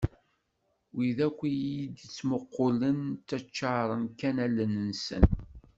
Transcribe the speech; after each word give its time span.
Wid 0.95 1.19
akk 1.27 1.39
iyi-d-ittmuqulen 1.51 2.99
ttaččaren 3.17 4.03
kan 4.19 4.37
allen-nsen. 4.45 5.23